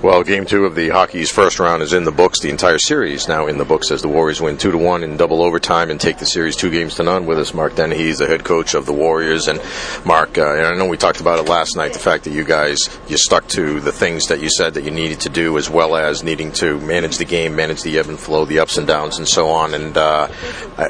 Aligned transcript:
Well, 0.00 0.22
game 0.22 0.46
two 0.46 0.64
of 0.64 0.76
the 0.76 0.90
hockey's 0.90 1.28
first 1.28 1.58
round 1.58 1.82
is 1.82 1.92
in 1.92 2.04
the 2.04 2.12
books. 2.12 2.38
The 2.38 2.50
entire 2.50 2.78
series 2.78 3.26
now 3.26 3.48
in 3.48 3.58
the 3.58 3.64
books 3.64 3.90
as 3.90 4.00
the 4.00 4.06
Warriors 4.06 4.40
win 4.40 4.56
two 4.56 4.70
to 4.70 4.78
one 4.78 5.02
in 5.02 5.16
double 5.16 5.42
overtime 5.42 5.90
and 5.90 6.00
take 6.00 6.18
the 6.18 6.24
series 6.24 6.54
two 6.54 6.70
games 6.70 6.94
to 6.94 7.02
none. 7.02 7.26
With 7.26 7.40
us, 7.40 7.52
Mark 7.52 7.74
Dennehy, 7.74 8.12
the 8.12 8.28
head 8.28 8.44
coach 8.44 8.74
of 8.74 8.86
the 8.86 8.92
Warriors. 8.92 9.48
And 9.48 9.60
Mark, 10.04 10.38
uh, 10.38 10.54
and 10.54 10.66
I 10.66 10.76
know 10.76 10.86
we 10.86 10.96
talked 10.96 11.20
about 11.20 11.40
it 11.40 11.50
last 11.50 11.74
night. 11.74 11.94
The 11.94 11.98
fact 11.98 12.22
that 12.24 12.30
you 12.30 12.44
guys 12.44 12.78
you 13.08 13.18
stuck 13.18 13.48
to 13.48 13.80
the 13.80 13.90
things 13.90 14.26
that 14.26 14.40
you 14.40 14.48
said 14.50 14.74
that 14.74 14.84
you 14.84 14.92
needed 14.92 15.18
to 15.22 15.30
do, 15.30 15.58
as 15.58 15.68
well 15.68 15.96
as 15.96 16.22
needing 16.22 16.52
to 16.52 16.78
manage 16.78 17.18
the 17.18 17.24
game, 17.24 17.56
manage 17.56 17.82
the 17.82 17.98
ebb 17.98 18.08
and 18.08 18.20
flow, 18.20 18.44
the 18.44 18.60
ups 18.60 18.78
and 18.78 18.86
downs, 18.86 19.18
and 19.18 19.26
so 19.26 19.48
on. 19.48 19.74
And 19.74 19.96
uh, 19.96 20.28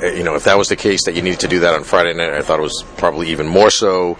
you 0.02 0.22
know, 0.22 0.34
if 0.34 0.44
that 0.44 0.58
was 0.58 0.68
the 0.68 0.76
case 0.76 1.06
that 1.06 1.14
you 1.14 1.22
needed 1.22 1.40
to 1.40 1.48
do 1.48 1.60
that 1.60 1.72
on 1.72 1.82
Friday 1.82 2.12
night, 2.12 2.34
I 2.34 2.42
thought 2.42 2.58
it 2.58 2.62
was 2.62 2.84
probably 2.98 3.30
even 3.30 3.46
more 3.46 3.70
so 3.70 4.18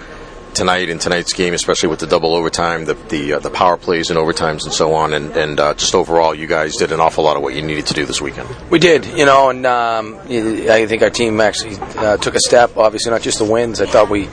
tonight 0.58 0.88
in 0.88 0.98
tonight's 0.98 1.32
game, 1.32 1.54
especially 1.54 1.88
with 1.88 2.00
the 2.00 2.06
double 2.06 2.34
overtime, 2.34 2.84
the 2.84 2.94
the, 2.94 3.34
uh, 3.34 3.38
the 3.38 3.50
power 3.50 3.76
plays 3.76 4.10
and 4.10 4.18
overtimes 4.18 4.64
and 4.64 4.72
so 4.72 4.92
on, 4.94 5.14
and 5.14 5.34
and 5.36 5.58
uh, 5.60 5.72
just 5.74 5.94
overall, 5.94 6.34
you 6.34 6.46
guys 6.46 6.76
did 6.76 6.90
an 6.92 7.00
awful 7.00 7.24
lot 7.24 7.36
of 7.36 7.42
what 7.42 7.54
you 7.54 7.62
needed 7.62 7.86
to 7.86 7.94
do 7.94 8.04
this 8.04 8.20
weekend. 8.20 8.48
We 8.68 8.80
did, 8.80 9.06
you 9.06 9.24
know, 9.24 9.50
and 9.50 9.64
um, 9.64 10.18
I 10.28 10.84
think 10.86 11.02
our 11.02 11.10
team 11.10 11.40
actually 11.40 11.76
uh, 11.78 12.16
took 12.16 12.34
a 12.34 12.40
step. 12.40 12.76
Obviously, 12.76 13.10
not 13.10 13.22
just 13.22 13.38
the 13.38 13.44
wins. 13.44 13.80
I 13.80 13.86
thought 13.86 14.10
we. 14.10 14.28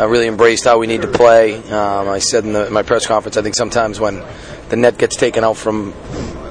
Uh, 0.00 0.08
really 0.08 0.26
embraced 0.26 0.64
how 0.64 0.78
we 0.78 0.86
need 0.86 1.02
to 1.02 1.06
play. 1.06 1.54
Um, 1.70 2.08
I 2.08 2.18
said 2.18 2.46
in, 2.46 2.54
the, 2.54 2.68
in 2.68 2.72
my 2.72 2.82
press 2.82 3.06
conference, 3.06 3.36
I 3.36 3.42
think 3.42 3.54
sometimes 3.54 4.00
when 4.00 4.24
the 4.70 4.76
net 4.76 4.96
gets 4.96 5.16
taken 5.16 5.44
out 5.44 5.58
from 5.58 5.92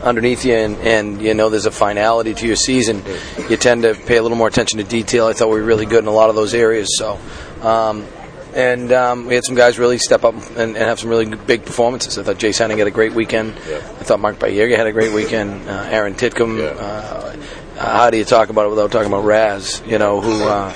underneath 0.03 0.45
you 0.45 0.53
and, 0.53 0.77
and, 0.77 1.19
you 1.19 1.33
know 1.33 1.49
there's 1.49 1.65
a 1.65 1.71
finality 1.71 2.35
to 2.35 2.45
your 2.45 2.55
season, 2.55 3.03
you 3.49 3.57
tend 3.57 3.81
to 3.81 3.95
pay 3.95 4.17
a 4.17 4.21
little 4.21 4.37
more 4.37 4.47
attention 4.47 4.77
to 4.77 4.83
detail. 4.83 5.25
I 5.25 5.33
thought 5.33 5.49
we 5.49 5.59
were 5.59 5.65
really 5.65 5.87
good 5.87 6.03
in 6.03 6.07
a 6.07 6.11
lot 6.11 6.29
of 6.29 6.35
those 6.35 6.53
areas. 6.53 6.87
So 6.99 7.19
um, 7.63 8.05
and 8.53 8.91
um, 8.91 9.25
we 9.27 9.35
had 9.35 9.45
some 9.45 9.55
guys 9.55 9.79
really 9.79 9.97
step 9.97 10.23
up 10.23 10.35
and, 10.51 10.75
and, 10.75 10.77
have 10.77 10.99
some 10.99 11.09
really 11.09 11.25
big 11.35 11.65
performances. 11.65 12.17
I 12.17 12.23
thought 12.23 12.37
Jace 12.37 12.59
Henning 12.59 12.77
had 12.77 12.87
a 12.87 12.91
great 12.91 13.13
weekend. 13.13 13.55
Yeah. 13.67 13.77
I 13.77 14.03
thought 14.03 14.19
Mark 14.19 14.39
Bayerga 14.39 14.75
had 14.75 14.87
a 14.87 14.91
great 14.91 15.13
weekend. 15.13 15.69
Uh, 15.69 15.87
Aaron 15.89 16.15
Titcomb. 16.15 16.59
Yeah. 16.59 16.65
Uh, 16.65 17.35
how 17.77 18.09
do 18.09 18.17
you 18.17 18.25
talk 18.25 18.49
about 18.49 18.67
it 18.67 18.69
without 18.69 18.91
talking 18.91 19.07
about 19.07 19.23
Raz? 19.23 19.81
You 19.85 19.97
know 19.97 20.21
who 20.21 20.43
uh, 20.43 20.73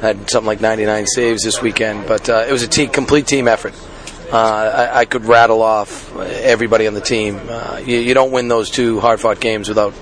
had 0.00 0.30
something 0.30 0.46
like 0.46 0.60
99 0.60 1.06
saves 1.06 1.42
this 1.42 1.60
weekend. 1.60 2.06
But 2.06 2.28
uh, 2.28 2.44
it 2.48 2.52
was 2.52 2.62
a 2.62 2.68
team, 2.68 2.90
complete 2.90 3.26
team 3.26 3.48
effort. 3.48 3.74
Uh, 4.30 4.36
I, 4.36 5.00
I, 5.00 5.04
could 5.06 5.24
rattle 5.24 5.62
off 5.62 6.14
everybody 6.18 6.86
on 6.86 6.92
the 6.92 7.00
team. 7.00 7.40
Uh, 7.48 7.80
you, 7.82 7.96
you, 7.96 8.12
don't 8.12 8.30
win 8.30 8.48
those 8.48 8.68
two 8.68 9.00
hard-fought 9.00 9.40
games 9.40 9.70
without 9.70 9.94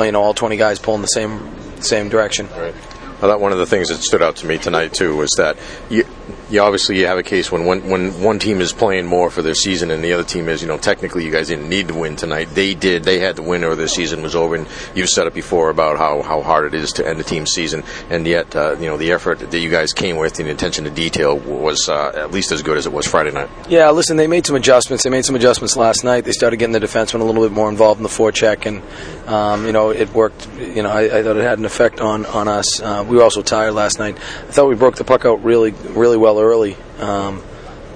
you 0.00 0.12
know 0.12 0.22
all 0.22 0.32
20 0.32 0.56
guys 0.56 0.78
pulling 0.78 1.00
the 1.00 1.08
same 1.08 1.50
same 1.80 2.08
direction. 2.08 2.48
Right. 2.50 2.74
Well, 3.20 3.30
that 3.30 3.40
one 3.40 3.52
of 3.52 3.58
the 3.58 3.66
things 3.66 3.88
that 3.88 3.96
stood 3.96 4.22
out 4.22 4.36
to 4.36 4.46
me 4.46 4.58
tonight 4.58 4.92
too 4.92 5.16
was 5.16 5.30
that 5.38 5.56
you, 5.90 6.04
you 6.50 6.60
obviously 6.60 6.98
you 6.98 7.06
have 7.06 7.18
a 7.18 7.22
case 7.22 7.50
when 7.50 7.64
one 7.64 7.88
when 7.88 8.22
one 8.22 8.38
team 8.38 8.60
is 8.60 8.72
playing 8.72 9.06
more 9.06 9.30
for 9.30 9.42
their 9.42 9.54
season 9.54 9.90
and 9.90 10.02
the 10.02 10.12
other 10.12 10.24
team 10.24 10.48
is 10.48 10.62
you 10.62 10.68
know 10.68 10.78
technically 10.78 11.24
you 11.24 11.30
guys 11.30 11.48
didn't 11.48 11.68
need 11.68 11.88
to 11.88 11.94
win 11.94 12.16
tonight 12.16 12.48
they 12.54 12.74
did 12.74 13.04
they 13.04 13.18
had 13.18 13.36
to 13.36 13.42
win 13.42 13.64
or 13.64 13.74
their 13.74 13.88
season 13.88 14.22
was 14.22 14.34
over 14.34 14.54
and 14.54 14.66
you've 14.94 15.08
said 15.08 15.26
it 15.26 15.34
before 15.34 15.70
about 15.70 15.98
how, 15.98 16.22
how 16.22 16.42
hard 16.42 16.66
it 16.66 16.74
is 16.74 16.92
to 16.92 17.06
end 17.06 17.20
a 17.20 17.24
team's 17.24 17.50
season 17.50 17.82
and 18.10 18.26
yet 18.26 18.54
uh, 18.56 18.76
you 18.78 18.86
know 18.86 18.96
the 18.96 19.12
effort 19.12 19.38
that 19.38 19.58
you 19.58 19.70
guys 19.70 19.92
came 19.92 20.16
with 20.16 20.38
and 20.38 20.48
the 20.48 20.52
attention 20.52 20.84
to 20.84 20.90
detail 20.90 21.38
was 21.38 21.88
uh, 21.88 22.12
at 22.14 22.30
least 22.30 22.52
as 22.52 22.62
good 22.62 22.76
as 22.76 22.86
it 22.86 22.92
was 22.92 23.06
Friday 23.06 23.30
night. 23.30 23.48
Yeah, 23.68 23.90
listen, 23.90 24.16
they 24.16 24.26
made 24.26 24.46
some 24.46 24.56
adjustments. 24.56 25.04
They 25.04 25.10
made 25.10 25.24
some 25.24 25.36
adjustments 25.36 25.76
last 25.76 26.04
night. 26.04 26.24
They 26.24 26.32
started 26.32 26.56
getting 26.58 26.72
the 26.72 26.80
defensemen 26.80 27.20
a 27.20 27.24
little 27.24 27.42
bit 27.42 27.52
more 27.52 27.68
involved 27.68 27.98
in 27.98 28.02
the 28.02 28.08
forecheck 28.08 28.66
and 28.66 28.82
um, 29.28 29.66
you 29.66 29.72
know 29.72 29.90
it 29.90 30.12
worked. 30.12 30.48
You 30.58 30.82
know 30.82 30.90
I, 30.90 31.18
I, 31.18 31.22
thought 31.22 31.36
it 31.36 31.42
had 31.42 31.58
an 31.58 31.64
effect 31.64 32.00
on 32.00 32.26
on 32.26 32.48
us. 32.48 32.80
Uh, 32.80 33.04
we 33.06 33.16
were 33.16 33.22
also 33.22 33.42
tired 33.42 33.72
last 33.72 33.98
night. 33.98 34.16
I 34.16 34.52
thought 34.52 34.68
we 34.68 34.74
broke 34.74 34.96
the 34.96 35.04
puck 35.04 35.24
out 35.24 35.42
really 35.44 35.70
really 35.70 36.13
well 36.16 36.38
early. 36.40 36.76
Um, 36.98 37.42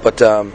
but 0.03 0.21
um, 0.23 0.53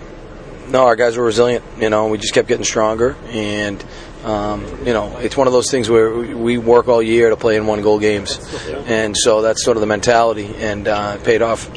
no, 0.69 0.85
our 0.85 0.95
guys 0.95 1.17
were 1.17 1.25
resilient. 1.25 1.63
You 1.79 1.89
know, 1.89 2.07
we 2.07 2.17
just 2.17 2.33
kept 2.33 2.47
getting 2.47 2.65
stronger, 2.65 3.15
and 3.27 3.83
um, 4.23 4.65
you 4.85 4.93
know, 4.93 5.17
it's 5.17 5.35
one 5.35 5.47
of 5.47 5.53
those 5.53 5.69
things 5.69 5.89
where 5.89 6.15
we 6.15 6.57
work 6.57 6.87
all 6.87 7.01
year 7.01 7.29
to 7.29 7.35
play 7.35 7.57
in 7.57 7.67
one 7.67 7.81
goal 7.81 7.99
games, 7.99 8.39
and 8.87 9.15
so 9.17 9.41
that's 9.41 9.63
sort 9.63 9.77
of 9.77 9.81
the 9.81 9.87
mentality, 9.87 10.53
and 10.57 10.87
uh, 10.87 11.17
it 11.19 11.23
paid 11.23 11.41
off. 11.41 11.69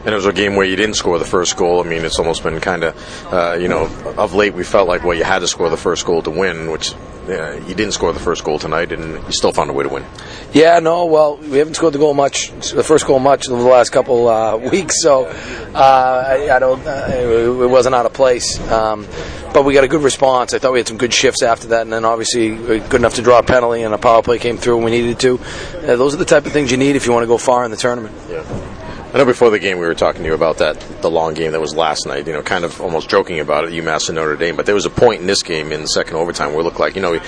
And 0.00 0.08
it 0.08 0.14
was 0.14 0.26
a 0.26 0.32
game 0.32 0.56
where 0.56 0.66
you 0.66 0.76
didn't 0.76 0.96
score 0.96 1.18
the 1.18 1.24
first 1.24 1.56
goal. 1.56 1.80
I 1.80 1.84
mean, 1.84 2.04
it's 2.04 2.18
almost 2.18 2.42
been 2.42 2.58
kind 2.60 2.84
of, 2.84 3.32
uh, 3.32 3.58
you 3.60 3.68
know, 3.68 3.84
of 4.16 4.34
late 4.34 4.54
we 4.54 4.64
felt 4.64 4.88
like, 4.88 5.04
well, 5.04 5.16
you 5.16 5.24
had 5.24 5.40
to 5.40 5.48
score 5.48 5.68
the 5.68 5.76
first 5.76 6.06
goal 6.06 6.22
to 6.22 6.30
win, 6.30 6.70
which 6.70 6.94
uh, 7.28 7.52
you 7.66 7.74
didn't 7.74 7.92
score 7.92 8.12
the 8.12 8.20
first 8.20 8.42
goal 8.42 8.58
tonight, 8.58 8.92
and 8.92 9.22
you 9.26 9.32
still 9.32 9.52
found 9.52 9.70
a 9.70 9.72
way 9.72 9.84
to 9.84 9.90
win. 9.90 10.04
Yeah, 10.52 10.80
no, 10.80 11.06
well, 11.06 11.36
we 11.36 11.58
haven't 11.58 11.74
scored 11.74 11.92
the 11.92 11.98
goal 11.98 12.14
much, 12.14 12.50
the 12.70 12.82
first 12.82 13.06
goal 13.06 13.18
much 13.18 13.48
over 13.48 13.62
the 13.62 13.68
last 13.68 13.90
couple 13.90 14.26
uh, 14.26 14.56
weeks, 14.56 15.02
so 15.02 15.26
uh, 15.26 16.24
I, 16.26 16.56
I, 16.56 16.58
don't, 16.58 16.84
uh, 16.86 17.08
it 17.12 17.70
wasn't 17.70 17.94
out 17.94 18.06
of 18.06 18.12
place. 18.12 18.58
Um, 18.70 19.06
but 19.52 19.64
we 19.64 19.74
got 19.74 19.84
a 19.84 19.88
good 19.88 20.02
response. 20.02 20.54
I 20.54 20.58
thought 20.58 20.72
we 20.72 20.78
had 20.78 20.88
some 20.88 20.96
good 20.96 21.12
shifts 21.12 21.42
after 21.42 21.68
that, 21.68 21.82
and 21.82 21.92
then 21.92 22.04
obviously 22.04 22.56
good 22.56 22.94
enough 22.94 23.14
to 23.14 23.22
draw 23.22 23.38
a 23.38 23.42
penalty, 23.42 23.82
and 23.82 23.92
a 23.92 23.98
power 23.98 24.22
play 24.22 24.38
came 24.38 24.56
through 24.56 24.76
when 24.76 24.86
we 24.86 24.90
needed 24.92 25.20
to. 25.20 25.38
Uh, 25.38 25.96
those 25.96 26.14
are 26.14 26.18
the 26.18 26.24
type 26.24 26.46
of 26.46 26.52
things 26.52 26.70
you 26.70 26.76
need 26.76 26.96
if 26.96 27.06
you 27.06 27.12
want 27.12 27.24
to 27.24 27.28
go 27.28 27.38
far 27.38 27.64
in 27.64 27.70
the 27.70 27.76
tournament. 27.76 28.14
Yeah. 28.30 28.69
I 29.12 29.18
know 29.18 29.24
before 29.24 29.50
the 29.50 29.58
game 29.58 29.78
we 29.78 29.86
were 29.86 29.94
talking 29.94 30.22
to 30.22 30.28
you 30.28 30.34
about 30.34 30.58
that 30.58 30.78
the 31.02 31.10
long 31.10 31.34
game 31.34 31.50
that 31.50 31.60
was 31.60 31.74
last 31.74 32.06
night. 32.06 32.28
You 32.28 32.32
know, 32.32 32.42
kind 32.42 32.64
of 32.64 32.80
almost 32.80 33.10
joking 33.10 33.40
about 33.40 33.64
it, 33.64 33.72
UMass 33.72 34.08
and 34.08 34.14
Notre 34.14 34.36
Dame. 34.36 34.54
But 34.54 34.66
there 34.66 34.74
was 34.74 34.86
a 34.86 34.90
point 34.90 35.20
in 35.20 35.26
this 35.26 35.42
game 35.42 35.72
in 35.72 35.80
the 35.82 35.88
second 35.88 36.14
overtime 36.14 36.52
where 36.52 36.60
it 36.60 36.64
looked 36.64 36.78
like 36.78 36.94
you 36.94 37.02
know 37.02 37.18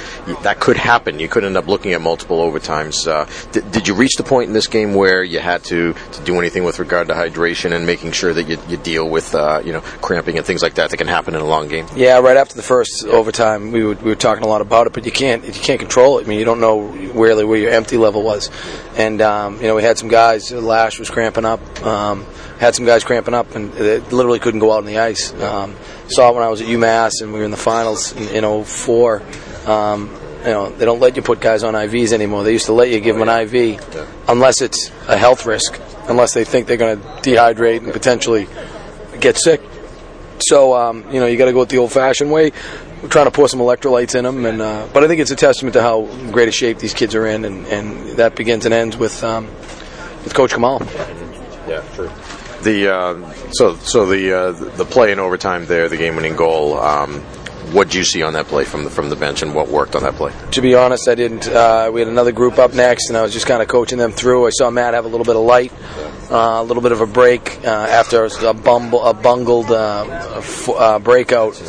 that 0.42 0.60
could 0.60 0.76
happen. 0.76 1.18
You 1.18 1.26
could 1.26 1.42
end 1.42 1.56
up 1.56 1.66
looking 1.66 1.92
at 1.92 2.00
multiple 2.00 2.38
overtimes. 2.38 3.08
Uh, 3.08 3.26
did, 3.50 3.68
did 3.72 3.88
you 3.88 3.94
reach 3.94 4.14
the 4.16 4.22
point 4.22 4.46
in 4.46 4.54
this 4.54 4.68
game 4.68 4.94
where 4.94 5.24
you 5.24 5.40
had 5.40 5.64
to, 5.64 5.92
to 5.94 6.24
do 6.24 6.38
anything 6.38 6.62
with 6.62 6.78
regard 6.78 7.08
to 7.08 7.14
hydration 7.14 7.72
and 7.72 7.84
making 7.84 8.12
sure 8.12 8.32
that 8.32 8.44
you, 8.44 8.58
you 8.68 8.76
deal 8.76 9.08
with 9.10 9.34
uh, 9.34 9.60
you 9.64 9.72
know 9.72 9.80
cramping 9.80 10.36
and 10.38 10.46
things 10.46 10.62
like 10.62 10.74
that 10.74 10.90
that 10.90 10.98
can 10.98 11.08
happen 11.08 11.34
in 11.34 11.40
a 11.40 11.46
long 11.46 11.66
game? 11.66 11.86
Yeah, 11.96 12.20
right 12.20 12.36
after 12.36 12.54
the 12.54 12.62
first 12.62 13.04
overtime, 13.06 13.72
we 13.72 13.82
were, 13.82 13.94
we 13.94 14.10
were 14.10 14.14
talking 14.14 14.44
a 14.44 14.48
lot 14.48 14.60
about 14.60 14.86
it, 14.86 14.92
but 14.92 15.04
you 15.04 15.10
can't 15.12 15.44
you 15.44 15.52
can't 15.52 15.80
control 15.80 16.20
it. 16.20 16.26
I 16.26 16.28
mean, 16.28 16.38
you 16.38 16.44
don't 16.44 16.60
know 16.60 16.92
where 17.12 17.44
where 17.44 17.58
your 17.58 17.70
empty 17.70 17.96
level 17.96 18.22
was, 18.22 18.50
and 18.96 19.20
um, 19.20 19.56
you 19.60 19.66
know 19.66 19.74
we 19.74 19.82
had 19.82 19.98
some 19.98 20.08
guys. 20.08 20.50
Lash 20.50 20.98
was 20.98 21.10
cramping 21.10 21.44
up. 21.44 21.60
Um, 21.82 22.26
had 22.62 22.76
some 22.76 22.86
guys 22.86 23.02
cramping 23.02 23.34
up 23.34 23.56
and 23.56 23.72
they 23.72 23.98
literally 23.98 24.38
couldn't 24.38 24.60
go 24.60 24.70
out 24.70 24.78
on 24.78 24.86
the 24.86 24.98
ice. 24.98 25.32
Um, 25.34 25.74
saw 26.06 26.30
it 26.30 26.34
when 26.36 26.44
I 26.44 26.48
was 26.48 26.60
at 26.60 26.68
UMass 26.68 27.20
and 27.20 27.32
we 27.32 27.40
were 27.40 27.44
in 27.44 27.50
the 27.50 27.56
finals 27.56 28.12
in, 28.12 28.44
in 28.44 28.64
04. 28.64 29.20
Um, 29.66 30.08
you 30.42 30.48
know, 30.48 30.70
they 30.70 30.84
don't 30.84 31.00
let 31.00 31.16
you 31.16 31.22
put 31.22 31.40
guys 31.40 31.64
on 31.64 31.74
IVs 31.74 32.12
anymore. 32.12 32.44
They 32.44 32.52
used 32.52 32.66
to 32.66 32.72
let 32.72 32.90
you 32.90 33.00
give 33.00 33.16
them 33.16 33.28
an 33.28 33.48
IV 33.48 33.80
unless 34.28 34.60
it's 34.60 34.92
a 35.08 35.16
health 35.16 35.44
risk, 35.44 35.80
unless 36.08 36.34
they 36.34 36.44
think 36.44 36.68
they're 36.68 36.76
going 36.76 37.00
to 37.00 37.06
dehydrate 37.06 37.78
and 37.78 37.92
potentially 37.92 38.46
get 39.18 39.36
sick. 39.36 39.60
So, 40.38 40.74
um, 40.74 41.04
you 41.12 41.18
know, 41.18 41.26
you 41.26 41.36
got 41.36 41.46
to 41.46 41.52
go 41.52 41.60
with 41.60 41.68
the 41.68 41.78
old-fashioned 41.78 42.30
way. 42.30 42.52
We're 43.02 43.08
trying 43.08 43.24
to 43.24 43.32
pour 43.32 43.48
some 43.48 43.58
electrolytes 43.58 44.14
in 44.14 44.22
them, 44.24 44.46
and 44.46 44.62
uh, 44.62 44.86
but 44.92 45.02
I 45.02 45.08
think 45.08 45.20
it's 45.20 45.32
a 45.32 45.36
testament 45.36 45.74
to 45.74 45.82
how 45.82 46.04
great 46.30 46.48
a 46.48 46.52
shape 46.52 46.78
these 46.78 46.94
kids 46.94 47.16
are 47.16 47.26
in, 47.26 47.44
and, 47.44 47.66
and 47.66 48.16
that 48.16 48.36
begins 48.36 48.64
and 48.64 48.72
ends 48.72 48.96
with 48.96 49.24
um, 49.24 49.46
with 50.22 50.34
Coach 50.34 50.52
Kamal. 50.52 50.80
Yeah, 51.66 51.82
true. 51.94 52.10
The 52.62 52.94
uh, 52.94 53.32
so 53.50 53.74
so 53.76 54.06
the 54.06 54.32
uh, 54.32 54.52
the 54.52 54.84
play 54.84 55.10
in 55.10 55.18
overtime 55.18 55.66
there, 55.66 55.88
the 55.88 55.96
game-winning 55.96 56.36
goal. 56.36 56.78
Um, 56.78 57.22
what 57.72 57.88
did 57.88 57.94
you 57.94 58.04
see 58.04 58.22
on 58.22 58.34
that 58.34 58.46
play 58.46 58.64
from 58.64 58.84
the 58.84 58.90
from 58.90 59.08
the 59.08 59.16
bench, 59.16 59.42
and 59.42 59.52
what 59.52 59.66
worked 59.66 59.96
on 59.96 60.02
that 60.04 60.14
play? 60.14 60.32
To 60.52 60.60
be 60.60 60.76
honest, 60.76 61.08
I 61.08 61.16
didn't. 61.16 61.48
Uh, 61.48 61.90
we 61.92 62.00
had 62.00 62.08
another 62.08 62.30
group 62.30 62.58
up 62.58 62.72
next, 62.72 63.08
and 63.08 63.16
I 63.16 63.22
was 63.22 63.32
just 63.32 63.46
kind 63.46 63.62
of 63.62 63.68
coaching 63.68 63.98
them 63.98 64.12
through. 64.12 64.46
I 64.46 64.50
saw 64.50 64.70
Matt 64.70 64.94
have 64.94 65.06
a 65.06 65.08
little 65.08 65.24
bit 65.24 65.34
of 65.34 65.42
light, 65.42 65.72
uh, 66.32 66.62
a 66.62 66.64
little 66.64 66.82
bit 66.82 66.92
of 66.92 67.02
a 67.02 67.06
break 67.06 67.62
uh, 67.62 67.68
after 67.68 68.24
a, 68.24 68.54
bumble, 68.54 69.04
a 69.04 69.12
bungled 69.12 69.70
uh, 69.70 70.06
f- 70.38 70.68
uh, 70.70 70.98
breakout, 70.98 71.60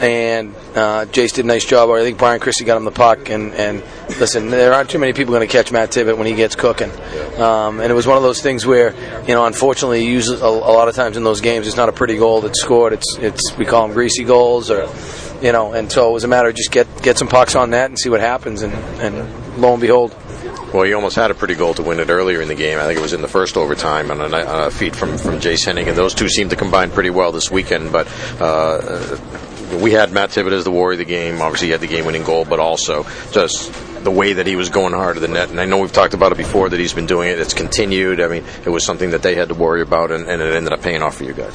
and 0.00 0.54
uh, 0.76 1.06
Jace 1.06 1.32
did 1.32 1.44
a 1.44 1.48
nice 1.48 1.64
job. 1.64 1.90
I 1.90 2.02
think 2.02 2.16
Brian 2.16 2.38
Christie 2.38 2.64
got 2.64 2.76
him 2.76 2.84
the 2.84 2.92
puck, 2.92 3.30
and, 3.30 3.52
and 3.54 3.82
listen, 4.20 4.48
there 4.48 4.72
aren't 4.72 4.90
too 4.90 5.00
many 5.00 5.12
people 5.12 5.34
going 5.34 5.46
to 5.46 5.52
catch 5.52 5.72
Matt 5.72 5.90
Tibbet 5.90 6.16
when 6.16 6.28
he 6.28 6.34
gets 6.34 6.54
cooking. 6.54 6.90
Um, 7.40 7.80
and 7.80 7.90
it 7.90 7.94
was 7.94 8.06
one 8.06 8.16
of 8.16 8.22
those 8.22 8.40
things 8.40 8.64
where, 8.64 8.94
you 9.22 9.34
know, 9.34 9.44
unfortunately, 9.44 10.06
usually 10.06 10.40
a, 10.40 10.44
a, 10.44 10.72
lot 10.72 10.86
of 10.86 10.94
times 10.94 11.16
in 11.16 11.24
those 11.24 11.40
games, 11.40 11.66
it's 11.66 11.76
not 11.76 11.88
a 11.88 11.92
pretty 11.92 12.16
goal 12.16 12.40
that's 12.42 12.60
scored. 12.60 12.92
It's 12.92 13.18
it's 13.18 13.56
we 13.58 13.64
call 13.64 13.86
them 13.86 13.94
greasy 13.94 14.22
goals, 14.22 14.70
or 14.70 14.88
you 15.42 15.50
know, 15.50 15.72
and 15.72 15.90
so 15.90 16.08
it 16.10 16.12
was 16.12 16.22
a 16.22 16.28
matter 16.28 16.48
of 16.48 16.54
just 16.54 16.70
get 16.70 16.86
get 17.02 17.18
some 17.18 17.28
pucks 17.28 17.56
on 17.56 17.70
that 17.70 17.90
and 17.90 17.98
see 17.98 18.08
what 18.08 18.20
happens, 18.20 18.62
and 18.62 18.72
and 19.00 19.60
lo 19.60 19.72
and 19.72 19.80
behold. 19.80 20.14
Well, 20.72 20.84
he 20.84 20.92
almost 20.92 21.16
had 21.16 21.30
a 21.30 21.34
pretty 21.34 21.54
goal 21.54 21.74
to 21.74 21.82
win 21.82 22.00
it 22.00 22.10
earlier 22.10 22.42
in 22.42 22.48
the 22.48 22.54
game. 22.54 22.78
I 22.78 22.86
think 22.86 22.98
it 22.98 23.02
was 23.02 23.12
in 23.12 23.22
the 23.22 23.28
first 23.28 23.56
overtime 23.56 24.10
on 24.10 24.20
a, 24.20 24.24
on 24.24 24.66
a 24.66 24.70
feed 24.70 24.94
from 24.96 25.16
from 25.16 25.38
Jace 25.38 25.64
Henning, 25.64 25.88
and 25.88 25.96
those 25.96 26.14
two 26.14 26.28
seemed 26.28 26.50
to 26.50 26.56
combine 26.56 26.90
pretty 26.90 27.10
well 27.10 27.32
this 27.32 27.50
weekend. 27.50 27.92
But 27.92 28.08
uh, 28.40 29.16
we 29.80 29.92
had 29.92 30.12
Matt 30.12 30.30
Tibbet 30.30 30.52
as 30.52 30.64
the 30.64 30.70
warrior 30.70 30.94
of 30.94 30.98
the 30.98 31.04
game. 31.04 31.40
Obviously, 31.40 31.68
he 31.68 31.72
had 31.72 31.80
the 31.80 31.86
game-winning 31.86 32.24
goal, 32.24 32.44
but 32.44 32.58
also 32.58 33.04
just 33.32 33.72
the 34.04 34.10
way 34.10 34.34
that 34.34 34.46
he 34.46 34.56
was 34.56 34.68
going 34.68 34.92
hard 34.92 35.14
to 35.14 35.20
the 35.20 35.28
net. 35.28 35.50
And 35.50 35.60
I 35.60 35.64
know 35.64 35.78
we've 35.78 35.92
talked 35.92 36.14
about 36.14 36.32
it 36.32 36.38
before 36.38 36.68
that 36.68 36.78
he's 36.78 36.92
been 36.92 37.06
doing 37.06 37.30
it. 37.30 37.40
It's 37.40 37.54
continued. 37.54 38.20
I 38.20 38.28
mean, 38.28 38.44
it 38.64 38.70
was 38.70 38.84
something 38.84 39.10
that 39.10 39.22
they 39.22 39.34
had 39.34 39.48
to 39.48 39.54
worry 39.54 39.82
about, 39.82 40.10
and, 40.10 40.28
and 40.28 40.42
it 40.42 40.54
ended 40.54 40.72
up 40.72 40.82
paying 40.82 41.02
off 41.02 41.16
for 41.16 41.24
you 41.24 41.32
guys. 41.32 41.54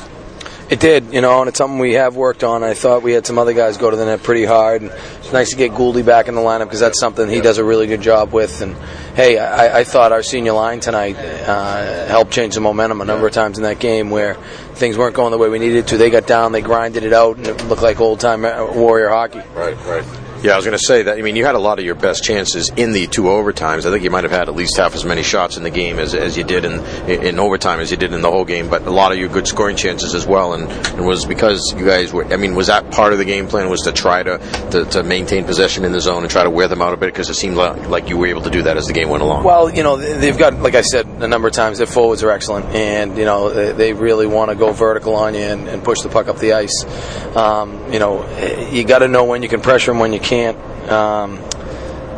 It 0.71 0.79
did, 0.79 1.13
you 1.13 1.19
know, 1.19 1.41
and 1.41 1.49
it's 1.49 1.57
something 1.57 1.79
we 1.79 1.95
have 1.95 2.15
worked 2.15 2.45
on. 2.45 2.63
I 2.63 2.75
thought 2.75 3.03
we 3.03 3.11
had 3.11 3.27
some 3.27 3.37
other 3.37 3.51
guys 3.51 3.75
go 3.75 3.91
to 3.91 3.97
the 3.97 4.05
net 4.05 4.23
pretty 4.23 4.45
hard. 4.45 4.81
And 4.81 4.91
it's 5.19 5.33
nice 5.33 5.49
to 5.49 5.57
get 5.57 5.73
Gouldy 5.73 6.05
back 6.05 6.29
in 6.29 6.33
the 6.33 6.39
lineup 6.39 6.63
because 6.63 6.79
that's 6.79 6.97
something 6.97 7.27
he 7.27 7.41
does 7.41 7.57
a 7.57 7.63
really 7.63 7.87
good 7.87 7.99
job 7.99 8.31
with. 8.31 8.61
And 8.61 8.77
hey, 9.13 9.37
I, 9.37 9.79
I 9.79 9.83
thought 9.83 10.13
our 10.13 10.23
senior 10.23 10.53
line 10.53 10.79
tonight 10.79 11.17
uh, 11.17 12.07
helped 12.07 12.31
change 12.31 12.55
the 12.55 12.61
momentum 12.61 13.01
a 13.01 13.05
number 13.05 13.27
of 13.27 13.33
times 13.33 13.57
in 13.57 13.65
that 13.65 13.79
game 13.79 14.11
where 14.11 14.35
things 14.75 14.97
weren't 14.97 15.13
going 15.13 15.31
the 15.31 15.37
way 15.37 15.49
we 15.49 15.59
needed 15.59 15.89
to. 15.89 15.97
They 15.97 16.09
got 16.09 16.25
down, 16.25 16.53
they 16.53 16.61
grinded 16.61 17.03
it 17.03 17.11
out, 17.11 17.35
and 17.35 17.47
it 17.47 17.65
looked 17.65 17.81
like 17.81 17.99
old 17.99 18.21
time 18.21 18.43
Warrior 18.43 19.09
hockey. 19.09 19.41
Right, 19.53 19.75
right. 19.85 20.20
Yeah, 20.43 20.53
I 20.53 20.55
was 20.55 20.65
going 20.65 20.77
to 20.77 20.83
say 20.83 21.03
that. 21.03 21.19
I 21.19 21.21
mean, 21.21 21.35
you 21.35 21.45
had 21.45 21.53
a 21.53 21.59
lot 21.59 21.77
of 21.77 21.85
your 21.85 21.93
best 21.93 22.23
chances 22.23 22.69
in 22.69 22.93
the 22.93 23.05
two 23.05 23.23
overtimes. 23.23 23.85
I 23.85 23.91
think 23.91 24.03
you 24.03 24.09
might 24.09 24.23
have 24.23 24.31
had 24.31 24.49
at 24.49 24.55
least 24.55 24.75
half 24.75 24.95
as 24.95 25.05
many 25.05 25.21
shots 25.21 25.55
in 25.55 25.61
the 25.61 25.69
game 25.69 25.99
as, 25.99 26.15
as 26.15 26.35
you 26.35 26.43
did 26.43 26.65
in 26.65 26.79
in 27.07 27.37
overtime 27.37 27.79
as 27.79 27.91
you 27.91 27.97
did 27.97 28.11
in 28.11 28.21
the 28.21 28.31
whole 28.31 28.45
game. 28.45 28.67
But 28.67 28.87
a 28.87 28.89
lot 28.89 29.11
of 29.11 29.19
your 29.19 29.29
good 29.29 29.47
scoring 29.47 29.75
chances 29.75 30.15
as 30.15 30.25
well. 30.25 30.53
And 30.53 30.71
it 30.99 31.03
was 31.03 31.25
because 31.25 31.73
you 31.77 31.85
guys 31.85 32.11
were. 32.11 32.25
I 32.25 32.37
mean, 32.37 32.55
was 32.55 32.67
that 32.67 32.91
part 32.91 33.13
of 33.13 33.19
the 33.19 33.25
game 33.25 33.47
plan? 33.47 33.69
Was 33.69 33.81
to 33.81 33.91
try 33.91 34.23
to, 34.23 34.39
to, 34.71 34.85
to 34.85 35.03
maintain 35.03 35.45
possession 35.45 35.85
in 35.85 35.91
the 35.91 36.01
zone 36.01 36.23
and 36.23 36.31
try 36.31 36.43
to 36.43 36.49
wear 36.49 36.67
them 36.67 36.81
out 36.81 36.93
a 36.93 36.97
bit? 36.97 37.13
Because 37.13 37.29
it 37.29 37.35
seemed 37.35 37.55
like, 37.55 37.87
like 37.87 38.09
you 38.09 38.17
were 38.17 38.27
able 38.27 38.41
to 38.41 38.49
do 38.49 38.63
that 38.63 38.77
as 38.77 38.87
the 38.87 38.93
game 38.93 39.09
went 39.09 39.21
along. 39.21 39.43
Well, 39.43 39.71
you 39.71 39.83
know, 39.83 39.97
they've 39.97 40.37
got, 40.37 40.55
like 40.55 40.73
I 40.73 40.81
said 40.81 41.05
a 41.05 41.27
number 41.27 41.49
of 41.49 41.53
times, 41.53 41.77
their 41.77 41.87
forwards 41.87 42.23
are 42.23 42.31
excellent, 42.31 42.65
and 42.67 43.15
you 43.15 43.25
know 43.25 43.51
they, 43.51 43.71
they 43.73 43.93
really 43.93 44.25
want 44.25 44.49
to 44.49 44.55
go 44.55 44.71
vertical 44.71 45.15
on 45.15 45.35
you 45.35 45.41
and, 45.41 45.67
and, 45.67 45.81
push 45.83 46.01
the 46.01 46.09
puck 46.09 46.27
up 46.27 46.37
the 46.37 46.53
ice. 46.53 46.85
Um, 47.35 47.91
you 47.91 47.99
know, 47.99 48.25
you 48.71 48.83
got 48.83 48.99
to 48.99 49.07
know 49.07 49.25
when 49.25 49.43
you 49.43 49.49
can 49.49 49.61
pressure 49.61 49.91
them, 49.91 49.99
when 49.99 50.13
you 50.13 50.19
can't. 50.31 50.57
Um, 50.89 51.39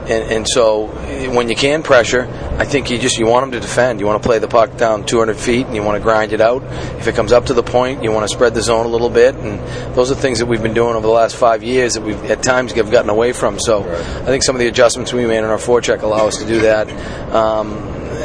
and, 0.03 0.31
and, 0.31 0.47
so 0.47 0.87
when 1.33 1.49
you 1.49 1.55
can 1.55 1.81
pressure, 1.81 2.27
I 2.59 2.65
think 2.65 2.91
you 2.91 2.99
just 2.99 3.17
you 3.17 3.25
want 3.25 3.43
them 3.43 3.51
to 3.51 3.59
defend. 3.59 3.99
You 3.99 4.05
want 4.05 4.21
to 4.21 4.27
play 4.27 4.37
the 4.37 4.47
puck 4.47 4.77
down 4.77 5.05
200 5.05 5.35
feet, 5.35 5.65
and 5.65 5.75
you 5.75 5.81
want 5.81 5.97
to 5.97 6.03
grind 6.03 6.31
it 6.31 6.41
out. 6.41 6.61
If 6.99 7.07
it 7.07 7.15
comes 7.15 7.31
up 7.31 7.45
to 7.47 7.53
the 7.53 7.63
point, 7.63 8.03
you 8.03 8.11
want 8.11 8.29
to 8.29 8.35
spread 8.35 8.53
the 8.53 8.61
zone 8.61 8.85
a 8.85 8.89
little 8.89 9.09
bit, 9.09 9.33
and 9.35 9.59
those 9.95 10.11
are 10.11 10.15
things 10.15 10.39
that 10.39 10.45
we've 10.45 10.61
been 10.61 10.75
doing 10.75 10.95
over 10.95 11.07
the 11.07 11.13
last 11.13 11.35
five 11.35 11.63
years 11.63 11.93
that 11.93 12.03
we've 12.03 12.21
at 12.25 12.43
times 12.43 12.73
have 12.73 12.91
gotten 12.91 13.09
away 13.09 13.33
from. 13.33 13.59
So 13.59 13.81
I 13.81 14.25
think 14.25 14.43
some 14.43 14.55
of 14.55 14.59
the 14.59 14.67
adjustments 14.67 15.11
we 15.11 15.25
made 15.25 15.39
in 15.39 15.45
our 15.45 15.57
forecheck 15.57 16.03
allow 16.03 16.27
us 16.27 16.37
to 16.37 16.45
do 16.45 16.61
that. 16.61 16.91
Um, 17.33 17.73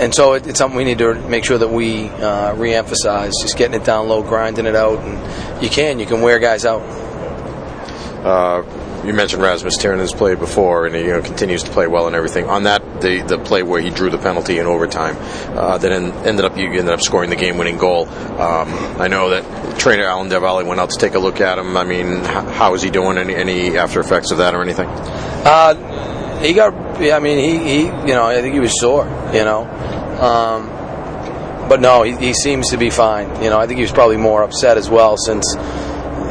and 0.02 0.14
so 0.14 0.34
it, 0.34 0.46
it's 0.46 0.58
something 0.58 0.76
we 0.76 0.84
need 0.84 0.98
to 0.98 1.14
make 1.28 1.44
sure 1.44 1.58
that 1.58 1.70
we 1.70 2.08
uh, 2.08 2.54
re-emphasize, 2.54 3.32
just 3.40 3.56
getting 3.56 3.80
it 3.80 3.84
down 3.84 4.08
low, 4.08 4.22
grinding 4.22 4.66
it 4.66 4.76
out, 4.76 4.98
and 4.98 5.62
you 5.62 5.70
can 5.70 5.98
you 5.98 6.06
can 6.06 6.20
wear 6.20 6.38
guys 6.38 6.66
out. 6.66 6.82
Uh, 8.24 8.62
you 9.04 9.12
mentioned 9.12 9.42
Rasmus 9.42 9.80
has 9.82 10.12
played 10.12 10.38
before, 10.38 10.86
and 10.86 10.94
he 10.94 11.02
you 11.02 11.08
know, 11.08 11.22
continues 11.22 11.62
to 11.62 11.70
play 11.70 11.86
well 11.86 12.06
and 12.06 12.16
everything. 12.16 12.46
On 12.46 12.64
that, 12.64 13.00
the 13.00 13.22
the 13.22 13.38
play 13.38 13.62
where 13.62 13.80
he 13.80 13.90
drew 13.90 14.10
the 14.10 14.18
penalty 14.18 14.58
in 14.58 14.66
overtime, 14.66 15.16
uh, 15.56 15.78
that 15.78 15.92
en- 15.92 16.12
ended 16.26 16.44
up 16.44 16.56
you 16.56 16.66
ended 16.66 16.90
up 16.90 17.00
scoring 17.00 17.30
the 17.30 17.36
game-winning 17.36 17.78
goal. 17.78 18.08
Um, 18.08 18.68
I 19.00 19.08
know 19.08 19.30
that 19.30 19.78
trainer 19.78 20.04
Alan 20.04 20.28
Del 20.28 20.40
Valle 20.40 20.64
went 20.64 20.80
out 20.80 20.90
to 20.90 20.98
take 20.98 21.14
a 21.14 21.18
look 21.18 21.40
at 21.40 21.58
him. 21.58 21.76
I 21.76 21.84
mean, 21.84 22.20
h- 22.20 22.26
how 22.26 22.74
is 22.74 22.82
he 22.82 22.90
doing? 22.90 23.18
Any 23.18 23.34
any 23.34 23.78
after 23.78 24.00
effects 24.00 24.30
of 24.30 24.38
that 24.38 24.54
or 24.54 24.62
anything? 24.62 24.88
Uh, 24.88 26.40
he 26.40 26.52
got. 26.52 27.00
Yeah, 27.00 27.16
I 27.16 27.20
mean, 27.20 27.38
he, 27.38 27.58
he 27.58 27.84
you 27.86 28.14
know 28.14 28.26
I 28.26 28.40
think 28.40 28.54
he 28.54 28.60
was 28.60 28.78
sore. 28.80 29.04
You 29.32 29.44
know. 29.44 29.64
Um, 30.20 30.78
but 31.68 31.80
no, 31.80 32.02
he, 32.02 32.16
he 32.16 32.32
seems 32.32 32.70
to 32.70 32.78
be 32.78 32.90
fine. 32.90 33.42
You 33.42 33.50
know, 33.50 33.58
I 33.58 33.66
think 33.66 33.76
he 33.76 33.82
was 33.82 33.92
probably 33.92 34.16
more 34.16 34.42
upset 34.42 34.78
as 34.78 34.88
well 34.88 35.16
since 35.18 35.44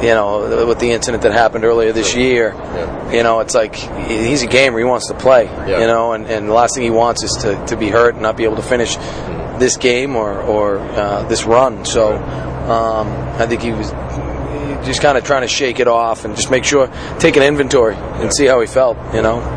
you 0.02 0.10
know, 0.10 0.66
with 0.68 0.80
the 0.80 0.92
incident 0.92 1.24
that 1.24 1.32
happened 1.32 1.64
earlier 1.64 1.92
this 1.92 2.16
year, 2.16 2.54
yeah. 2.54 3.12
you 3.12 3.24
know, 3.24 3.40
it's 3.40 3.56
like 3.56 3.76
he's 3.76 4.44
a 4.44 4.48
gamer. 4.48 4.78
He 4.78 4.86
wants 4.86 5.08
to 5.08 5.16
play, 5.16 5.46
yeah. 5.46 5.80
you 5.80 5.88
know, 5.88 6.14
and, 6.14 6.26
and 6.28 6.48
the 6.48 6.54
last 6.54 6.76
thing 6.76 6.84
he 6.84 6.92
wants 6.92 7.24
is 7.24 7.32
to, 7.42 7.66
to 7.68 7.78
be 7.78 7.90
hurt 7.90 8.14
and 8.14 8.22
not 8.22 8.38
be 8.38 8.44
able 8.44 8.58
to 8.58 8.62
finish 8.62 8.96
this 9.60 9.78
game 9.78 10.16
or, 10.16 10.40
or 10.42 10.78
uh, 10.80 11.24
this 11.28 11.46
run. 11.46 11.84
So 11.86 12.16
um, 12.16 13.08
I 13.40 13.48
think 13.48 13.62
he 13.62 13.72
was 13.72 13.92
just 14.86 15.02
kind 15.02 15.18
of 15.18 15.24
trying 15.24 15.42
to 15.42 15.48
shake 15.48 15.80
it 15.80 15.88
off 15.88 16.26
and 16.26 16.36
just 16.36 16.52
make 16.52 16.64
sure, 16.64 16.88
take 17.20 17.36
an 17.36 17.44
inventory 17.44 17.96
and 17.96 18.26
yeah. 18.26 18.30
see 18.30 18.46
how 18.46 18.62
he 18.62 18.68
felt, 18.68 18.98
you 19.14 19.22
know. 19.22 19.57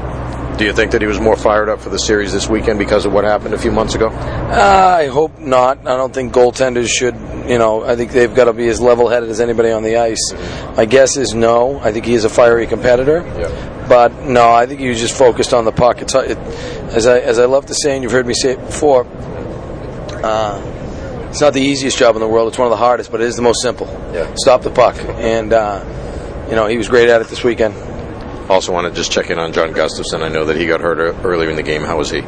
Do 0.60 0.66
you 0.66 0.74
think 0.74 0.92
that 0.92 1.00
he 1.00 1.06
was 1.06 1.18
more 1.18 1.36
fired 1.36 1.70
up 1.70 1.80
for 1.80 1.88
the 1.88 1.98
series 1.98 2.34
this 2.34 2.46
weekend 2.46 2.78
because 2.78 3.06
of 3.06 3.14
what 3.14 3.24
happened 3.24 3.54
a 3.54 3.58
few 3.58 3.72
months 3.72 3.94
ago? 3.94 4.08
Uh, 4.08 4.96
I 5.00 5.06
hope 5.06 5.38
not. 5.38 5.78
I 5.86 5.96
don't 5.96 6.12
think 6.12 6.34
goaltenders 6.34 6.90
should. 6.90 7.14
You 7.48 7.56
know, 7.56 7.82
I 7.82 7.96
think 7.96 8.12
they've 8.12 8.34
got 8.34 8.44
to 8.44 8.52
be 8.52 8.68
as 8.68 8.78
level-headed 8.78 9.30
as 9.30 9.40
anybody 9.40 9.70
on 9.70 9.82
the 9.82 9.96
ice. 9.96 10.34
My 10.76 10.84
guess 10.84 11.16
is 11.16 11.32
no. 11.32 11.80
I 11.80 11.92
think 11.92 12.04
he 12.04 12.12
is 12.12 12.26
a 12.26 12.28
fiery 12.28 12.66
competitor. 12.66 13.24
Yeah. 13.38 13.86
But 13.88 14.24
no, 14.24 14.52
I 14.52 14.66
think 14.66 14.80
he 14.80 14.90
was 14.90 15.00
just 15.00 15.16
focused 15.16 15.54
on 15.54 15.64
the 15.64 15.72
puck. 15.72 16.02
It's, 16.02 16.14
it, 16.14 16.36
as 16.36 17.06
I 17.06 17.20
as 17.20 17.38
I 17.38 17.46
love 17.46 17.64
to 17.64 17.74
say, 17.74 17.94
and 17.94 18.02
you've 18.02 18.12
heard 18.12 18.26
me 18.26 18.34
say 18.34 18.52
it 18.52 18.60
before. 18.60 19.06
Uh, 20.22 20.60
it's 21.30 21.40
not 21.40 21.54
the 21.54 21.62
easiest 21.62 21.96
job 21.96 22.16
in 22.16 22.20
the 22.20 22.28
world. 22.28 22.48
It's 22.48 22.58
one 22.58 22.66
of 22.66 22.70
the 22.70 22.76
hardest, 22.76 23.10
but 23.10 23.22
it 23.22 23.28
is 23.28 23.36
the 23.36 23.40
most 23.40 23.62
simple. 23.62 23.86
Yeah. 24.12 24.30
Stop 24.34 24.60
the 24.60 24.70
puck, 24.70 24.96
and 24.98 25.54
uh, 25.54 26.46
you 26.50 26.54
know 26.54 26.66
he 26.66 26.76
was 26.76 26.90
great 26.90 27.08
at 27.08 27.22
it 27.22 27.28
this 27.28 27.42
weekend. 27.42 27.74
Also, 28.50 28.72
want 28.72 28.88
to 28.88 28.92
just 28.92 29.12
check 29.12 29.30
in 29.30 29.38
on 29.38 29.52
John 29.52 29.72
Gustafson. 29.72 30.22
I 30.22 30.28
know 30.28 30.46
that 30.46 30.56
he 30.56 30.66
got 30.66 30.80
hurt 30.80 30.98
earlier 31.24 31.50
in 31.50 31.54
the 31.54 31.62
game. 31.62 31.82
How 31.82 31.96
was 31.96 32.10
he? 32.10 32.18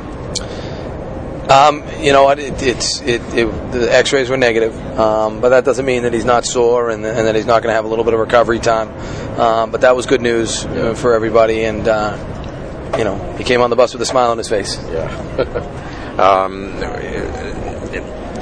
Um, 1.50 1.82
you 2.00 2.12
know 2.12 2.22
what? 2.22 2.38
It, 2.38 2.62
it's 2.62 3.00
it, 3.00 3.20
it, 3.34 3.72
the 3.72 3.92
X-rays 3.92 4.30
were 4.30 4.36
negative, 4.36 4.72
um, 4.96 5.40
but 5.40 5.48
that 5.48 5.64
doesn't 5.64 5.84
mean 5.84 6.04
that 6.04 6.14
he's 6.14 6.24
not 6.24 6.44
sore 6.44 6.90
and, 6.90 7.04
and 7.04 7.26
that 7.26 7.34
he's 7.34 7.44
not 7.44 7.62
going 7.62 7.72
to 7.72 7.74
have 7.74 7.84
a 7.84 7.88
little 7.88 8.04
bit 8.04 8.14
of 8.14 8.20
recovery 8.20 8.60
time. 8.60 8.88
Um, 9.36 9.72
but 9.72 9.80
that 9.80 9.96
was 9.96 10.06
good 10.06 10.20
news 10.20 10.64
uh, 10.64 10.94
for 10.94 11.12
everybody, 11.12 11.64
and 11.64 11.88
uh, 11.88 12.94
you 12.96 13.02
know 13.02 13.34
he 13.36 13.42
came 13.42 13.60
on 13.60 13.70
the 13.70 13.76
bus 13.76 13.92
with 13.92 14.02
a 14.02 14.06
smile 14.06 14.30
on 14.30 14.38
his 14.38 14.48
face. 14.48 14.78
Yeah. 14.90 15.10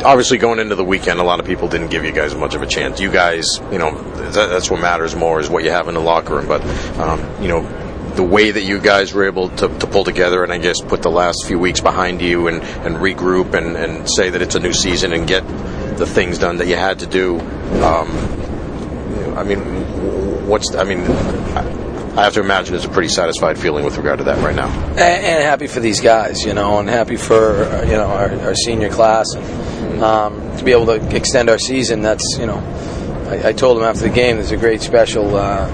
Obviously 0.05 0.39
going 0.39 0.59
into 0.59 0.75
the 0.75 0.85
weekend, 0.85 1.21
a 1.21 1.25
lot 1.25 1.41
of 1.41 1.47
people 1.47 1.69
didn't 1.69 1.89
give 1.89 2.05
you 2.05 2.13
guys 2.13 2.35
much 2.35 2.55
of 2.55 2.63
a 2.63 2.67
chance. 2.67 3.01
You 3.01 3.11
guys, 3.11 3.47
you 3.71 3.79
know, 3.79 4.01
that, 4.31 4.49
that's 4.49 4.71
what 4.71 4.81
matters 4.81 5.15
more 5.15 5.41
is 5.41 5.51
what 5.51 5.65
you 5.65 5.71
have 5.71 5.89
in 5.89 5.95
the 5.95 6.01
locker 6.01 6.37
room. 6.37 6.49
But 6.49 6.65
um, 6.99 7.43
you 7.43 7.49
know, 7.49 7.63
the 8.15 8.23
way 8.23 8.51
that 8.51 8.63
you 8.63 8.81
guys 8.81 9.13
were 9.13 9.27
able 9.27 9.49
to, 9.51 9.69
to, 9.69 9.87
pull 9.87 10.05
together 10.05 10.43
and 10.43 10.53
I 10.53 10.59
guess 10.59 10.81
put 10.81 11.03
the 11.03 11.11
last 11.11 11.45
few 11.47 11.59
weeks 11.59 11.81
behind 11.81 12.21
you 12.21 12.49
and, 12.49 12.63
and 12.63 12.97
regroup 12.97 13.55
and, 13.55 13.77
and 13.77 14.09
say 14.11 14.31
that 14.31 14.43
it's 14.43 14.55
a 14.55 14.61
new 14.61 14.73
season 14.73 15.13
and 15.13 15.29
get 15.29 15.47
the 15.97 16.07
things 16.07 16.39
done 16.39 16.57
that 16.59 16.67
you 16.67 16.77
had 16.77 17.01
to 17.01 17.07
do. 17.07 17.39
Um, 17.39 18.09
I 19.37 19.45
mean, 19.45 20.47
what's 20.47 20.75
I 20.75 20.85
mean. 20.85 21.01
I 21.03 21.90
have 22.15 22.35
to 22.35 22.41
imagine 22.41 22.75
it's 22.75 22.85
a 22.85 22.89
pretty 22.89 23.09
satisfied 23.09 23.59
feeling 23.59 23.85
with 23.85 23.97
regard 23.97 24.19
to 24.19 24.25
that 24.25 24.43
right 24.43 24.55
now. 24.55 24.69
And, 24.91 25.01
and 25.01 25.43
happy 25.43 25.67
for 25.67 25.81
these 25.81 26.01
guys, 26.01 26.45
you 26.45 26.55
know, 26.55 26.79
and 26.79 26.89
happy 26.89 27.17
for 27.17 27.65
you 27.85 27.93
know 27.93 28.07
our, 28.07 28.31
our 28.41 28.55
senior 28.55 28.91
class. 28.91 29.27
And, 29.35 30.03
um, 30.03 30.57
to 30.57 30.65
be 30.65 30.73
able 30.73 30.87
to 30.87 31.17
extend 31.17 31.51
our 31.51 31.59
season. 31.59 32.03
That's 32.03 32.37
you 32.39 32.47
know, 32.47 32.59
I, 33.29 33.49
I 33.49 33.53
told 33.53 33.77
them 33.77 33.85
after 33.85 34.03
the 34.03 34.11
game, 34.11 34.37
there's 34.37 34.51
a 34.51 34.57
great 34.57 34.83
special 34.83 35.37
uh, 35.37 35.71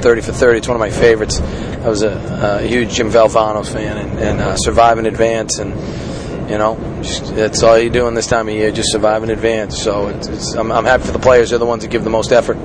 30 0.00 0.20
for 0.22 0.32
30. 0.32 0.58
It's 0.58 0.68
one 0.68 0.76
of 0.76 0.80
my 0.80 0.90
favorites. 0.90 1.40
I 1.40 1.88
was 1.88 2.02
a, 2.02 2.60
a 2.60 2.66
huge 2.66 2.90
Jim 2.90 3.10
Valvano 3.10 3.66
fan 3.66 3.96
and, 3.96 4.18
and 4.18 4.40
uh, 4.40 4.56
survive 4.56 4.98
in 4.98 5.06
advance 5.06 5.58
and 5.58 5.70
you 6.50 6.58
know, 6.58 6.76
just, 7.00 7.32
that's 7.36 7.62
all 7.62 7.78
you're 7.78 7.92
doing 7.92 8.14
this 8.14 8.26
time 8.26 8.48
of 8.48 8.54
year, 8.54 8.72
just 8.72 8.90
survive 8.90 9.22
in 9.22 9.30
advance. 9.30 9.80
So 9.80 10.08
it's, 10.08 10.26
it's, 10.26 10.54
I'm, 10.54 10.72
I'm, 10.72 10.84
happy 10.84 11.04
for 11.04 11.12
the 11.12 11.20
players; 11.20 11.50
they're 11.50 11.60
the 11.60 11.66
ones 11.66 11.84
that 11.84 11.92
give 11.92 12.02
the 12.02 12.10
most 12.10 12.32
effort. 12.32 12.56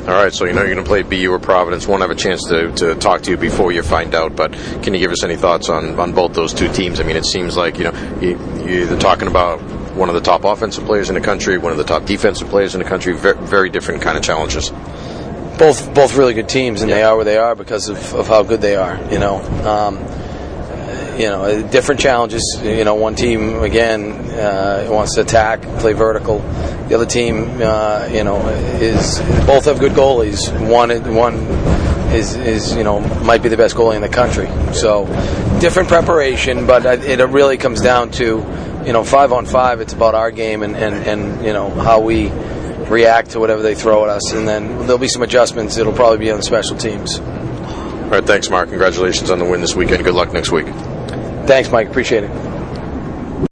All 0.00 0.16
right, 0.16 0.32
so 0.32 0.46
you 0.46 0.54
know 0.54 0.62
you're 0.62 0.74
going 0.74 0.84
to 0.84 0.88
play 0.88 1.02
BU 1.02 1.30
or 1.30 1.38
Providence. 1.38 1.86
Won't 1.86 2.00
have 2.00 2.10
a 2.10 2.14
chance 2.14 2.42
to, 2.48 2.72
to 2.76 2.94
talk 2.94 3.20
to 3.22 3.30
you 3.30 3.36
before 3.36 3.70
you 3.70 3.82
find 3.82 4.14
out, 4.14 4.34
but 4.34 4.52
can 4.82 4.94
you 4.94 4.98
give 4.98 5.12
us 5.12 5.22
any 5.22 5.36
thoughts 5.36 5.68
on, 5.68 6.00
on 6.00 6.12
both 6.12 6.32
those 6.32 6.54
two 6.54 6.72
teams? 6.72 7.00
I 7.00 7.02
mean, 7.02 7.16
it 7.16 7.26
seems 7.26 7.54
like 7.56 7.76
you 7.76 7.84
know 7.84 8.18
you, 8.20 8.38
you're 8.64 8.98
talking 8.98 9.28
about 9.28 9.60
one 9.94 10.08
of 10.08 10.14
the 10.14 10.20
top 10.22 10.44
offensive 10.44 10.86
players 10.86 11.10
in 11.10 11.14
the 11.14 11.20
country, 11.20 11.58
one 11.58 11.70
of 11.70 11.78
the 11.78 11.84
top 11.84 12.06
defensive 12.06 12.48
players 12.48 12.74
in 12.74 12.82
the 12.82 12.88
country. 12.88 13.12
Very, 13.12 13.38
very 13.44 13.68
different 13.68 14.00
kind 14.00 14.16
of 14.16 14.24
challenges. 14.24 14.70
Both 15.58 15.94
both 15.94 16.16
really 16.16 16.32
good 16.32 16.48
teams, 16.48 16.80
and 16.80 16.88
yeah. 16.88 16.96
they 16.96 17.02
are 17.02 17.16
where 17.16 17.24
they 17.26 17.36
are 17.36 17.54
because 17.54 17.90
of, 17.90 18.14
of 18.14 18.26
how 18.26 18.42
good 18.42 18.62
they 18.62 18.76
are. 18.76 18.98
You 19.12 19.18
know. 19.18 19.36
Um, 19.68 19.98
you 21.18 21.28
know, 21.28 21.68
different 21.68 22.00
challenges. 22.00 22.58
You 22.62 22.84
know, 22.84 22.94
one 22.94 23.14
team 23.14 23.62
again 23.62 24.12
uh, 24.30 24.86
wants 24.88 25.16
to 25.16 25.20
attack, 25.20 25.60
play 25.78 25.92
vertical. 25.92 26.40
The 26.90 26.96
other 26.96 27.06
team, 27.06 27.62
uh, 27.62 28.10
you 28.12 28.24
know, 28.24 28.46
is 28.48 29.18
both 29.46 29.64
have 29.64 29.78
good 29.78 29.92
goalies. 29.92 30.50
One 30.68 30.90
one 31.14 31.36
is 32.12 32.36
is 32.36 32.76
you 32.76 32.84
know 32.84 33.00
might 33.22 33.42
be 33.42 33.48
the 33.48 33.56
best 33.56 33.74
goalie 33.74 33.96
in 33.96 34.02
the 34.02 34.08
country. 34.08 34.48
So 34.74 35.06
different 35.60 35.88
preparation, 35.88 36.66
but 36.66 36.84
it 36.84 37.24
really 37.24 37.56
comes 37.56 37.80
down 37.80 38.10
to 38.12 38.44
you 38.84 38.92
know, 38.92 39.04
five 39.04 39.32
on 39.32 39.46
five, 39.46 39.80
it's 39.80 39.92
about 39.92 40.14
our 40.14 40.30
game 40.30 40.62
and, 40.62 40.76
and, 40.76 40.94
and 40.94 41.44
you 41.44 41.52
know 41.52 41.70
how 41.70 42.00
we 42.00 42.30
react 42.88 43.30
to 43.30 43.40
whatever 43.40 43.62
they 43.62 43.74
throw 43.74 44.04
at 44.04 44.10
us, 44.10 44.32
and 44.32 44.48
then 44.48 44.78
there'll 44.80 44.98
be 44.98 45.08
some 45.08 45.22
adjustments. 45.22 45.76
It'll 45.76 45.92
probably 45.92 46.18
be 46.18 46.30
on 46.30 46.38
the 46.38 46.42
special 46.42 46.76
teams. 46.76 47.18
All 47.18 48.10
right, 48.10 48.24
thanks, 48.24 48.50
Mark. 48.50 48.70
Congratulations 48.70 49.30
on 49.30 49.38
the 49.38 49.44
win 49.44 49.60
this 49.60 49.76
weekend. 49.76 50.02
Good 50.02 50.14
luck 50.14 50.32
next 50.32 50.50
week. 50.50 50.66
Thanks, 51.46 51.70
Mike. 51.70 51.88
Appreciate 51.88 52.24
it. 52.24 52.49